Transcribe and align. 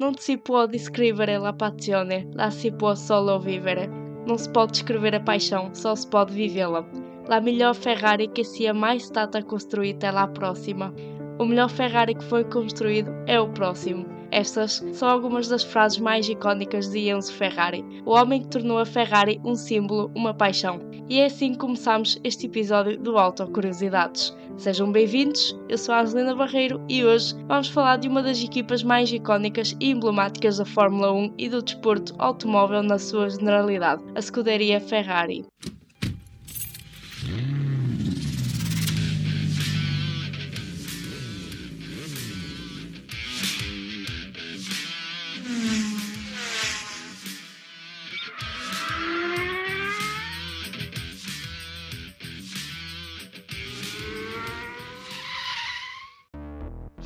Non 0.00 0.14
si 0.14 0.38
può 0.38 0.66
descrevere 0.66 1.38
la 1.38 1.52
passione, 1.52 2.28
la 2.34 2.50
si 2.50 2.70
può 2.70 2.94
solo 2.94 3.40
vivere. 3.40 3.88
Não 4.28 4.38
se 4.38 4.48
pode 4.48 4.70
descrever 4.70 5.12
a 5.16 5.20
paixão, 5.20 5.74
só 5.74 5.92
se 5.96 6.06
pode 6.06 6.32
vivê-la. 6.32 6.84
La 7.26 7.40
melhor 7.40 7.74
Ferrari 7.74 8.28
que 8.28 8.44
sia 8.44 8.72
mais 8.72 9.06
stata 9.06 9.42
costruita 9.42 10.06
é 10.06 10.12
la 10.12 10.28
próxima. 10.28 10.94
O 11.36 11.44
melhor 11.44 11.68
Ferrari 11.68 12.14
que 12.14 12.22
foi 12.22 12.44
construído 12.44 13.10
é 13.26 13.40
o 13.40 13.48
próximo. 13.48 14.06
Estas 14.30 14.84
são 14.92 15.08
algumas 15.08 15.48
das 15.48 15.64
frases 15.64 15.98
mais 15.98 16.28
icónicas 16.28 16.88
de 16.90 17.10
Enzo 17.10 17.32
Ferrari, 17.32 17.84
o 18.06 18.12
homem 18.12 18.42
que 18.42 18.50
tornou 18.50 18.78
a 18.78 18.86
Ferrari 18.86 19.40
um 19.44 19.56
símbolo, 19.56 20.12
uma 20.14 20.32
paixão. 20.32 20.78
E 21.10 21.20
é 21.20 21.24
assim 21.24 21.52
que 21.52 21.58
começamos 21.58 22.20
este 22.22 22.44
episódio 22.44 22.98
do 22.98 23.16
Auto 23.16 23.46
Curiosidades. 23.46 24.36
Sejam 24.58 24.92
bem-vindos, 24.92 25.58
eu 25.66 25.78
sou 25.78 25.94
a 25.94 26.02
Angelina 26.02 26.34
Barreiro 26.34 26.84
e 26.86 27.02
hoje 27.02 27.34
vamos 27.46 27.68
falar 27.68 27.96
de 27.96 28.08
uma 28.08 28.22
das 28.22 28.44
equipas 28.44 28.82
mais 28.82 29.10
icónicas 29.10 29.74
e 29.80 29.90
emblemáticas 29.90 30.58
da 30.58 30.66
Fórmula 30.66 31.10
1 31.10 31.32
e 31.38 31.48
do 31.48 31.62
desporto 31.62 32.14
automóvel 32.18 32.82
na 32.82 32.98
sua 32.98 33.30
generalidade, 33.30 34.02
a 34.14 34.18
escuderia 34.18 34.82
Ferrari. 34.82 35.46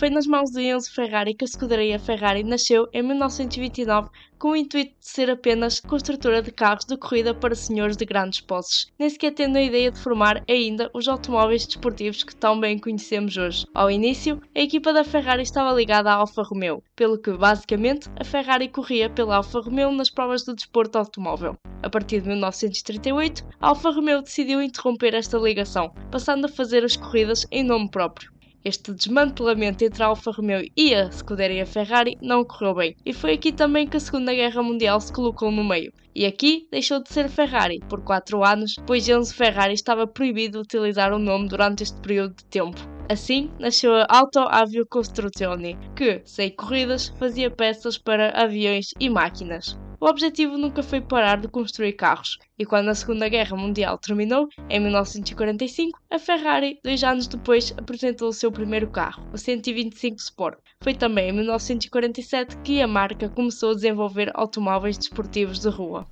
Foi 0.00 0.08
nas 0.08 0.26
mãos 0.26 0.50
de 0.50 0.62
Enzo 0.62 0.90
Ferrari 0.94 1.34
que 1.34 1.44
a 1.44 1.46
escuderia 1.46 1.98
Ferrari 1.98 2.42
nasceu 2.42 2.88
em 2.90 3.02
1929 3.02 4.08
com 4.38 4.52
o 4.52 4.56
intuito 4.56 4.98
de 4.98 5.06
ser 5.06 5.28
apenas 5.28 5.78
construtora 5.78 6.40
de 6.40 6.50
carros 6.50 6.86
de 6.86 6.96
corrida 6.96 7.34
para 7.34 7.54
senhores 7.54 7.98
de 7.98 8.06
grandes 8.06 8.40
posses, 8.40 8.90
nem 8.98 9.10
sequer 9.10 9.32
tendo 9.32 9.58
a 9.58 9.60
ideia 9.60 9.90
de 9.90 9.98
formar 9.98 10.42
ainda 10.48 10.90
os 10.94 11.06
automóveis 11.06 11.66
desportivos 11.66 12.22
que 12.22 12.34
tão 12.34 12.58
bem 12.58 12.78
conhecemos 12.78 13.36
hoje. 13.36 13.66
Ao 13.74 13.90
início, 13.90 14.40
a 14.56 14.60
equipa 14.60 14.90
da 14.90 15.04
Ferrari 15.04 15.42
estava 15.42 15.76
ligada 15.76 16.10
à 16.10 16.14
Alfa 16.14 16.44
Romeo, 16.44 16.82
pelo 16.96 17.20
que, 17.20 17.32
basicamente, 17.32 18.08
a 18.18 18.24
Ferrari 18.24 18.68
corria 18.68 19.10
pela 19.10 19.36
Alfa 19.36 19.60
Romeo 19.60 19.92
nas 19.92 20.08
provas 20.08 20.46
do 20.46 20.54
desporto 20.54 20.96
automóvel. 20.96 21.58
A 21.82 21.90
partir 21.90 22.22
de 22.22 22.28
1938, 22.28 23.44
a 23.60 23.68
Alfa 23.68 23.90
Romeo 23.90 24.22
decidiu 24.22 24.62
interromper 24.62 25.12
esta 25.12 25.36
ligação, 25.36 25.92
passando 26.10 26.46
a 26.46 26.48
fazer 26.48 26.86
as 26.86 26.96
corridas 26.96 27.46
em 27.50 27.62
nome 27.62 27.90
próprio. 27.90 28.39
Este 28.62 28.92
desmantelamento 28.92 29.82
entre 29.82 30.02
a 30.02 30.08
Alfa 30.08 30.30
Romeo 30.30 30.62
e 30.76 30.94
a 30.94 31.04
escuderia 31.04 31.64
Ferrari 31.64 32.18
não 32.20 32.44
correu 32.44 32.74
bem, 32.74 32.96
e 33.06 33.12
foi 33.14 33.32
aqui 33.32 33.52
também 33.52 33.86
que 33.86 33.96
a 33.96 34.00
Segunda 34.00 34.34
Guerra 34.34 34.62
Mundial 34.62 35.00
se 35.00 35.10
colocou 35.10 35.50
no 35.50 35.64
meio. 35.64 35.90
E 36.14 36.26
aqui 36.26 36.68
deixou 36.70 37.02
de 37.02 37.08
ser 37.08 37.30
Ferrari 37.30 37.80
por 37.88 38.02
4 38.02 38.44
anos, 38.44 38.74
pois 38.86 39.08
Enzo 39.08 39.34
Ferrari 39.34 39.72
estava 39.72 40.06
proibido 40.06 40.58
de 40.58 40.64
utilizar 40.64 41.12
o 41.12 41.18
nome 41.18 41.48
durante 41.48 41.82
este 41.82 41.98
período 42.00 42.34
de 42.34 42.44
tempo. 42.44 42.78
Assim 43.08 43.50
nasceu 43.58 43.94
a 43.94 44.06
Auto 44.08 44.40
Avio 44.40 44.86
Costruzione, 44.86 45.78
que, 45.96 46.20
sem 46.26 46.50
corridas, 46.50 47.08
fazia 47.18 47.50
peças 47.50 47.96
para 47.96 48.30
aviões 48.30 48.88
e 49.00 49.08
máquinas. 49.08 49.78
O 50.00 50.06
objetivo 50.06 50.56
nunca 50.56 50.82
foi 50.82 50.98
parar 50.98 51.38
de 51.38 51.46
construir 51.46 51.92
carros, 51.92 52.38
e 52.58 52.64
quando 52.64 52.88
a 52.88 52.94
Segunda 52.94 53.28
Guerra 53.28 53.54
Mundial 53.54 53.98
terminou, 53.98 54.48
em 54.70 54.80
1945, 54.80 56.00
a 56.10 56.18
Ferrari, 56.18 56.80
dois 56.82 57.04
anos 57.04 57.26
depois, 57.26 57.74
apresentou 57.76 58.30
o 58.30 58.32
seu 58.32 58.50
primeiro 58.50 58.88
carro, 58.88 59.22
o 59.30 59.36
125 59.36 60.16
Sport. 60.16 60.58
Foi 60.82 60.94
também 60.94 61.28
em 61.28 61.32
1947 61.32 62.56
que 62.64 62.80
a 62.80 62.88
marca 62.88 63.28
começou 63.28 63.72
a 63.72 63.74
desenvolver 63.74 64.30
automóveis 64.32 64.96
desportivos 64.96 65.60
de 65.60 65.68
rua. 65.68 66.06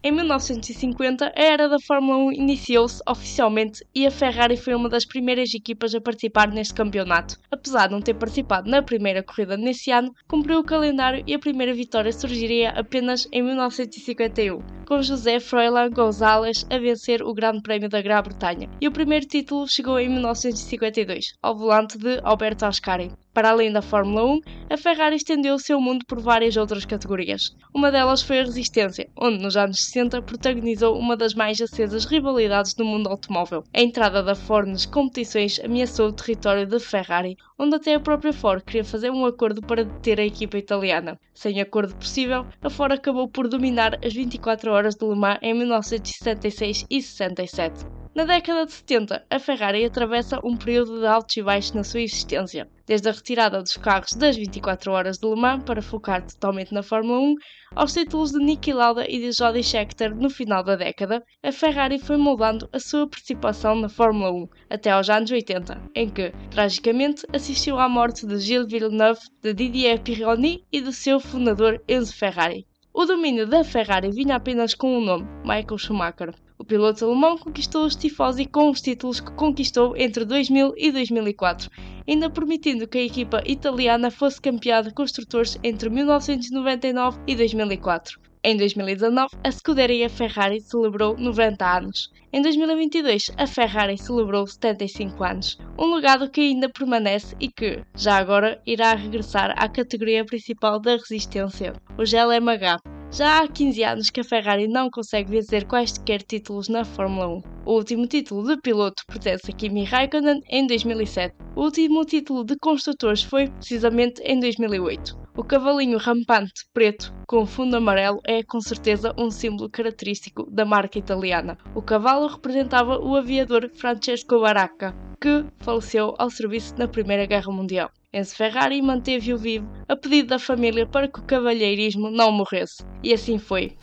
Em 0.00 0.12
1950, 0.12 1.26
a 1.26 1.32
era 1.34 1.68
da 1.68 1.80
Fórmula 1.80 2.18
1 2.18 2.32
iniciou-se 2.34 3.02
oficialmente 3.04 3.84
e 3.92 4.06
a 4.06 4.10
Ferrari 4.12 4.56
foi 4.56 4.72
uma 4.72 4.88
das 4.88 5.04
primeiras 5.04 5.52
equipas 5.52 5.92
a 5.92 6.00
participar 6.00 6.52
neste 6.52 6.72
campeonato. 6.72 7.36
Apesar 7.50 7.88
de 7.88 7.94
não 7.94 8.00
ter 8.00 8.14
participado 8.14 8.70
na 8.70 8.80
primeira 8.80 9.24
corrida 9.24 9.56
nesse 9.56 9.90
ano, 9.90 10.14
cumpriu 10.28 10.60
o 10.60 10.64
calendário 10.64 11.24
e 11.26 11.34
a 11.34 11.38
primeira 11.38 11.74
vitória 11.74 12.12
surgiria 12.12 12.70
apenas 12.70 13.26
em 13.32 13.42
1951, 13.42 14.62
com 14.86 15.02
José 15.02 15.40
Froilan 15.40 15.90
González 15.90 16.64
a 16.70 16.78
vencer 16.78 17.20
o 17.20 17.34
Grande 17.34 17.60
Prémio 17.60 17.88
da 17.88 18.00
Grã-Bretanha. 18.00 18.70
E 18.80 18.86
o 18.86 18.92
primeiro 18.92 19.26
título 19.26 19.66
chegou 19.66 19.98
em 19.98 20.08
1952, 20.08 21.34
ao 21.42 21.58
volante 21.58 21.98
de 21.98 22.20
Alberto 22.22 22.66
Ascari. 22.66 23.10
Para 23.38 23.50
além 23.50 23.70
da 23.70 23.80
Fórmula 23.80 24.24
1, 24.24 24.40
a 24.68 24.76
Ferrari 24.76 25.14
estendeu 25.14 25.54
o 25.54 25.60
seu 25.60 25.80
mundo 25.80 26.04
por 26.08 26.20
várias 26.20 26.56
outras 26.56 26.84
categorias. 26.84 27.54
Uma 27.72 27.88
delas 27.88 28.20
foi 28.20 28.40
a 28.40 28.44
resistência, 28.44 29.08
onde 29.16 29.38
nos 29.40 29.56
anos 29.56 29.80
60 29.84 30.20
protagonizou 30.22 30.98
uma 30.98 31.16
das 31.16 31.34
mais 31.34 31.60
acesas 31.60 32.04
rivalidades 32.04 32.74
do 32.74 32.84
mundo 32.84 33.08
automóvel. 33.08 33.62
A 33.72 33.80
entrada 33.80 34.24
da 34.24 34.34
Ford 34.34 34.66
nas 34.66 34.86
competições 34.86 35.60
ameaçou 35.60 36.08
o 36.08 36.12
território 36.12 36.66
da 36.66 36.80
Ferrari, 36.80 37.36
onde 37.56 37.76
até 37.76 37.94
a 37.94 38.00
própria 38.00 38.32
Ford 38.32 38.60
queria 38.64 38.82
fazer 38.82 39.12
um 39.12 39.24
acordo 39.24 39.62
para 39.62 39.84
deter 39.84 40.18
a 40.18 40.26
equipa 40.26 40.58
italiana. 40.58 41.16
Sem 41.32 41.60
acordo 41.60 41.94
possível, 41.94 42.44
a 42.60 42.68
Ford 42.68 42.90
acabou 42.90 43.28
por 43.28 43.46
dominar 43.46 44.00
as 44.04 44.12
24 44.12 44.72
horas 44.72 44.96
de 44.96 45.06
Le 45.06 45.14
Mans 45.14 45.38
em 45.42 45.54
1966 45.54 46.86
e 46.90 47.00
67. 47.00 47.86
Na 48.18 48.24
década 48.24 48.66
de 48.66 48.72
70, 48.72 49.26
a 49.30 49.38
Ferrari 49.38 49.84
atravessa 49.84 50.40
um 50.42 50.56
período 50.56 50.98
de 50.98 51.06
altos 51.06 51.36
e 51.36 51.40
baixos 51.40 51.72
na 51.72 51.84
sua 51.84 52.00
existência, 52.00 52.68
desde 52.84 53.08
a 53.08 53.12
retirada 53.12 53.62
dos 53.62 53.76
carros 53.76 54.10
das 54.14 54.36
24 54.36 54.90
horas 54.90 55.18
de 55.18 55.28
Le 55.28 55.40
Mans 55.40 55.62
para 55.62 55.80
focar 55.80 56.26
totalmente 56.26 56.74
na 56.74 56.82
Fórmula 56.82 57.20
1, 57.20 57.34
aos 57.76 57.92
títulos 57.92 58.32
de 58.32 58.40
Niki 58.40 58.72
Lauda 58.72 59.08
e 59.08 59.20
de 59.20 59.30
Jody 59.30 59.62
Scheckter 59.62 60.12
no 60.16 60.28
final 60.28 60.64
da 60.64 60.74
década, 60.74 61.22
a 61.44 61.52
Ferrari 61.52 62.00
foi 62.00 62.16
moldando 62.16 62.68
a 62.72 62.80
sua 62.80 63.06
participação 63.06 63.76
na 63.76 63.88
Fórmula 63.88 64.32
1 64.32 64.48
até 64.68 64.90
aos 64.90 65.08
anos 65.08 65.30
80, 65.30 65.80
em 65.94 66.10
que, 66.10 66.32
tragicamente, 66.50 67.24
assistiu 67.32 67.78
à 67.78 67.88
morte 67.88 68.26
de 68.26 68.36
Gilles 68.40 68.66
Villeneuve, 68.68 69.20
de 69.40 69.54
Didier 69.54 70.00
Pironi 70.00 70.64
e 70.72 70.80
do 70.80 70.90
seu 70.90 71.20
fundador 71.20 71.80
Enzo 71.86 72.16
Ferrari. 72.16 72.66
O 72.92 73.04
domínio 73.04 73.46
da 73.46 73.62
Ferrari 73.62 74.10
vinha 74.10 74.34
apenas 74.34 74.74
com 74.74 74.98
um 74.98 75.04
nome, 75.04 75.24
Michael 75.44 75.78
Schumacher. 75.78 76.34
O 76.60 76.64
piloto 76.64 77.04
alemão 77.04 77.38
conquistou 77.38 77.84
os 77.84 77.94
tifosi 77.94 78.44
com 78.44 78.68
os 78.68 78.80
títulos 78.80 79.20
que 79.20 79.30
conquistou 79.30 79.96
entre 79.96 80.24
2000 80.24 80.74
e 80.76 80.90
2004, 80.90 81.70
ainda 82.06 82.28
permitindo 82.28 82.88
que 82.88 82.98
a 82.98 83.04
equipa 83.04 83.42
italiana 83.46 84.10
fosse 84.10 84.40
campeã 84.40 84.82
de 84.82 84.92
construtores 84.92 85.56
entre 85.62 85.88
1999 85.88 87.20
e 87.28 87.36
2004. 87.36 88.18
Em 88.42 88.56
2019, 88.56 89.36
a 89.44 89.48
escuderia 89.48 90.10
Ferrari 90.10 90.60
celebrou 90.60 91.16
90 91.16 91.64
anos. 91.64 92.10
Em 92.32 92.42
2022, 92.42 93.30
a 93.36 93.46
Ferrari 93.46 93.96
celebrou 93.96 94.46
75 94.46 95.24
anos, 95.24 95.58
um 95.78 95.94
legado 95.94 96.28
que 96.28 96.40
ainda 96.40 96.68
permanece 96.68 97.36
e 97.38 97.48
que, 97.48 97.84
já 97.94 98.16
agora, 98.16 98.60
irá 98.66 98.94
regressar 98.94 99.54
à 99.56 99.68
categoria 99.68 100.24
principal 100.24 100.80
da 100.80 100.96
resistência, 100.96 101.72
o 101.96 102.04
GLMH, 102.04 102.97
já 103.10 103.40
há 103.40 103.48
15 103.48 103.82
anos 103.84 104.10
que 104.10 104.20
a 104.20 104.24
Ferrari 104.24 104.68
não 104.68 104.90
consegue 104.90 105.30
vencer 105.30 105.66
quaisquer 105.66 106.22
títulos 106.22 106.68
na 106.68 106.84
Fórmula 106.84 107.28
1. 107.28 107.42
O 107.64 107.72
último 107.72 108.06
título 108.06 108.46
de 108.46 108.60
piloto 108.60 109.02
pertence 109.06 109.50
a 109.50 109.54
Kimi 109.54 109.84
Raikkonen 109.84 110.40
em 110.48 110.66
2007. 110.66 111.34
O 111.56 111.62
último 111.62 112.04
título 112.04 112.44
de 112.44 112.56
construtores 112.56 113.22
foi 113.22 113.48
precisamente 113.48 114.20
em 114.22 114.38
2008. 114.38 115.18
O 115.36 115.44
cavalinho 115.44 115.98
rampante 115.98 116.66
preto 116.74 117.14
com 117.26 117.46
fundo 117.46 117.76
amarelo 117.76 118.20
é 118.26 118.42
com 118.42 118.60
certeza 118.60 119.14
um 119.16 119.30
símbolo 119.30 119.70
característico 119.70 120.50
da 120.50 120.64
marca 120.64 120.98
italiana. 120.98 121.56
O 121.74 121.82
cavalo 121.82 122.26
representava 122.26 122.98
o 122.98 123.16
aviador 123.16 123.70
Francesco 123.74 124.40
Baracca, 124.40 124.94
que 125.20 125.44
faleceu 125.58 126.14
ao 126.18 126.30
serviço 126.30 126.74
na 126.76 126.88
Primeira 126.88 127.26
Guerra 127.26 127.52
Mundial. 127.52 127.90
Ferrari 128.34 128.80
manteve-o 128.80 129.36
vivo 129.36 129.70
a 129.86 129.94
pedido 129.94 130.28
da 130.28 130.38
família 130.38 130.86
para 130.86 131.08
que 131.08 131.20
o 131.20 131.24
cavalheirismo 131.24 132.10
não 132.10 132.32
morresse. 132.32 132.82
E 133.02 133.12
assim 133.12 133.38
foi. 133.38 133.76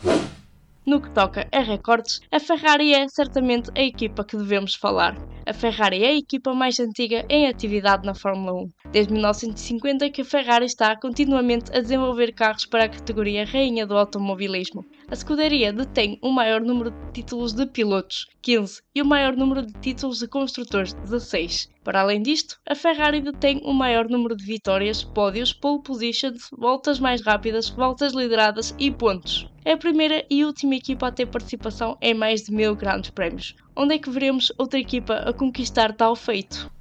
No 0.88 1.02
que 1.02 1.10
toca 1.10 1.48
a 1.52 1.62
recordes, 1.62 2.22
a 2.32 2.40
Ferrari 2.40 2.94
é 2.94 3.08
certamente 3.08 3.72
a 3.76 3.82
equipa 3.82 4.24
que 4.24 4.38
devemos 4.38 4.76
falar. 4.76 5.18
A 5.44 5.52
Ferrari 5.52 6.04
é 6.04 6.10
a 6.10 6.16
equipa 6.16 6.54
mais 6.54 6.80
antiga 6.80 7.26
em 7.28 7.48
atividade 7.48 8.06
na 8.06 8.14
Fórmula 8.14 8.54
1. 8.54 8.70
Desde 8.92 9.12
1950 9.12 10.12
que 10.12 10.22
a 10.22 10.26
Ferrari 10.26 10.66
está 10.66 10.96
continuamente 10.96 11.76
a 11.76 11.82
desenvolver 11.82 12.34
carros 12.34 12.68
para 12.68 12.84
a 12.84 12.90
categoria 12.90 13.46
rainha 13.46 13.88
do 13.88 13.98
automobilismo. 13.98 14.86
A 15.10 15.16
escuderia 15.16 15.74
detém 15.74 16.20
o 16.22 16.32
maior 16.32 16.62
número 16.62 16.92
de 16.92 17.12
títulos 17.14 17.54
de 17.54 17.66
pilotos, 17.66 18.28
15, 18.44 18.84
e 18.94 19.02
o 19.02 19.06
maior 19.06 19.36
número 19.36 19.66
de 19.66 19.74
títulos 19.80 20.20
de 20.20 20.28
construtores, 20.28 20.94
16. 20.94 21.68
Para 21.84 22.02
além 22.02 22.22
disto, 22.22 22.60
a 22.70 22.76
Ferrari 22.76 23.22
detém 23.22 23.60
o 23.66 23.74
maior 23.74 24.08
número 24.08 24.36
de 24.36 24.46
vitórias, 24.46 25.04
pódios, 25.04 25.52
pole 25.52 25.82
positions, 25.82 26.48
voltas 26.56 27.00
mais 27.00 27.24
rápidas, 27.24 27.70
voltas 27.70 28.14
lideradas 28.14 28.76
e 28.78 28.92
pontos. 28.92 29.48
É 29.68 29.72
a 29.72 29.78
primeira 29.78 30.24
e 30.30 30.46
última 30.46 30.76
equipa 30.76 31.08
a 31.08 31.12
ter 31.12 31.26
participação 31.26 31.98
em 32.00 32.14
mais 32.14 32.44
de 32.44 32.52
mil 32.52 32.76
grandes 32.76 33.10
prémios. 33.10 33.56
Onde 33.76 33.96
é 33.96 33.98
que 33.98 34.12
veremos 34.12 34.52
outra 34.60 34.80
equipa 34.80 35.16
a 35.16 35.34
conquistar 35.34 35.92
tal 35.94 36.16
feito? 36.16 36.72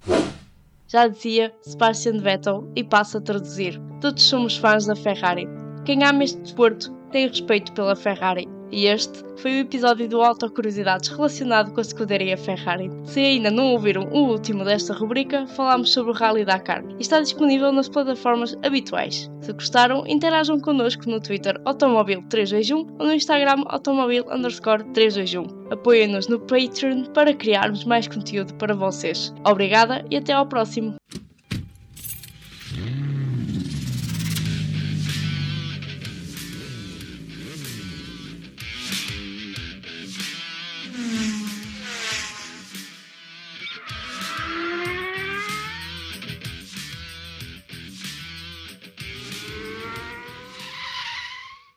Já 0.87 1.09
dizia 1.09 1.51
Sebastian 1.63 2.19
Vettel 2.19 2.71
e 2.77 2.85
passa 2.85 3.17
a 3.17 3.21
traduzir: 3.23 3.81
Todos 4.03 4.23
somos 4.25 4.59
fãs 4.59 4.85
da 4.85 4.95
Ferrari. 4.95 5.49
Quem 5.87 6.05
ama 6.05 6.25
este 6.25 6.39
desporto 6.43 6.93
tem 7.11 7.27
respeito 7.27 7.73
pela 7.73 7.97
Ferrari. 7.97 8.47
E 8.75 8.88
este 8.88 9.23
foi 9.37 9.53
o 9.53 9.61
episódio 9.61 10.09
do 10.09 10.21
Autocuriosidades 10.21 11.09
relacionado 11.09 11.71
com 11.71 11.79
a 11.79 11.82
escuderia 11.82 12.37
Ferrari. 12.37 12.91
Se 13.05 13.21
ainda 13.21 13.49
não 13.49 13.71
ouviram 13.71 14.09
o 14.11 14.32
último 14.32 14.65
desta 14.65 14.93
rubrica, 14.93 15.47
falámos 15.47 15.93
sobre 15.93 16.11
o 16.11 16.15
Rally 16.15 16.44
Dakar 16.44 16.82
e 16.99 17.03
está 17.03 17.21
disponível 17.21 17.71
nas 17.71 17.88
plataformas 17.88 18.59
habituais. 18.65 19.31
Se 19.43 19.53
gostaram, 19.53 20.05
interajam 20.09 20.59
connosco 20.59 21.09
no 21.09 21.21
Twitter 21.21 21.56
Automobil321 21.62 22.97
ou 22.99 23.06
no 23.06 23.12
Instagram 23.12 23.62
Automobil 23.67 24.25
321. 24.25 25.47
Apoiem-nos 25.71 26.26
no 26.26 26.41
Patreon 26.41 27.05
para 27.15 27.32
criarmos 27.32 27.85
mais 27.85 28.09
conteúdo 28.09 28.55
para 28.55 28.75
vocês. 28.75 29.32
Obrigada 29.47 30.05
e 30.11 30.17
até 30.17 30.32
ao 30.32 30.49
próximo! 30.49 30.97